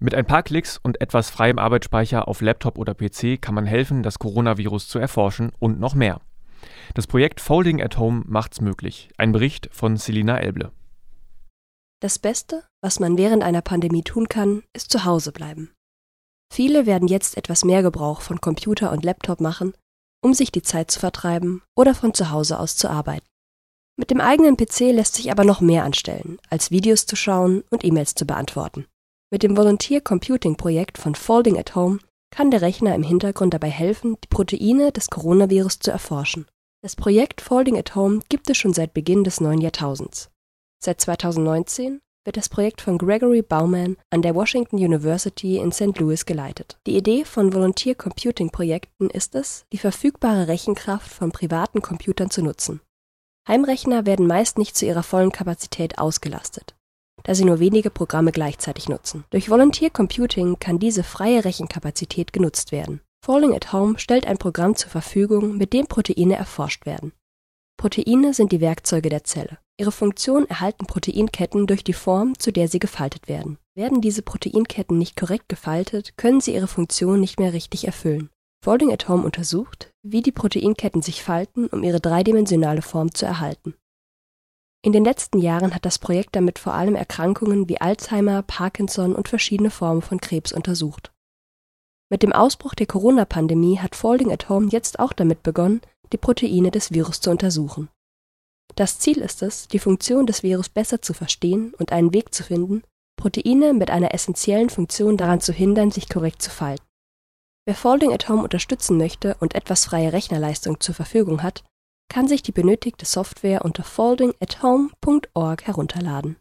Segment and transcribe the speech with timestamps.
[0.00, 4.04] Mit ein paar Klicks und etwas freiem Arbeitsspeicher auf Laptop oder PC kann man helfen,
[4.04, 6.20] das Coronavirus zu erforschen und noch mehr.
[6.94, 9.10] Das Projekt Folding at Home macht's möglich.
[9.18, 10.70] Ein Bericht von Selina Elble.
[12.00, 15.72] Das Beste, was man während einer Pandemie tun kann, ist zu Hause bleiben.
[16.52, 19.74] Viele werden jetzt etwas mehr Gebrauch von Computer und Laptop machen,
[20.22, 23.26] um sich die Zeit zu vertreiben oder von zu Hause aus zu arbeiten.
[23.96, 27.84] Mit dem eigenen PC lässt sich aber noch mehr anstellen, als Videos zu schauen und
[27.84, 28.86] E-Mails zu beantworten.
[29.30, 31.98] Mit dem Volunteer Computing Projekt von Folding at Home
[32.30, 36.46] kann der Rechner im Hintergrund dabei helfen, die Proteine des Coronavirus zu erforschen.
[36.82, 40.30] Das Projekt Folding at Home gibt es schon seit Beginn des neuen Jahrtausends.
[40.82, 45.98] Seit 2019 wird das Projekt von Gregory Bauman an der Washington University in St.
[45.98, 46.78] Louis geleitet.
[46.86, 52.42] Die Idee von Volunteer Computing Projekten ist es, die verfügbare Rechenkraft von privaten Computern zu
[52.42, 52.80] nutzen.
[53.46, 56.76] Heimrechner werden meist nicht zu ihrer vollen Kapazität ausgelastet,
[57.24, 59.24] da sie nur wenige Programme gleichzeitig nutzen.
[59.30, 63.00] Durch Volunteer Computing kann diese freie Rechenkapazität genutzt werden.
[63.24, 67.12] Falling at Home stellt ein Programm zur Verfügung, mit dem Proteine erforscht werden.
[67.76, 69.58] Proteine sind die Werkzeuge der Zelle.
[69.78, 73.58] Ihre Funktion erhalten Proteinketten durch die Form, zu der sie gefaltet werden.
[73.76, 78.30] Werden diese Proteinketten nicht korrekt gefaltet, können sie ihre Funktion nicht mehr richtig erfüllen.
[78.64, 83.74] Folding at Home untersucht, wie die Proteinketten sich falten, um ihre dreidimensionale Form zu erhalten.
[84.88, 89.28] In den letzten Jahren hat das Projekt damit vor allem Erkrankungen wie Alzheimer, Parkinson und
[89.28, 91.12] verschiedene Formen von Krebs untersucht.
[92.10, 96.70] Mit dem Ausbruch der Corona-Pandemie hat Folding at Home jetzt auch damit begonnen, die Proteine
[96.70, 97.90] des Virus zu untersuchen.
[98.76, 102.42] Das Ziel ist es, die Funktion des Virus besser zu verstehen und einen Weg zu
[102.42, 102.82] finden,
[103.18, 106.86] Proteine mit einer essentiellen Funktion daran zu hindern, sich korrekt zu falten.
[107.66, 111.62] Wer Folding at Home unterstützen möchte und etwas freie Rechnerleistung zur Verfügung hat,
[112.08, 116.36] kann sich die benötigte Software unter foldingathome.org herunterladen